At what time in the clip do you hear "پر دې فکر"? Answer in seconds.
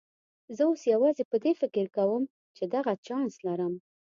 1.31-1.85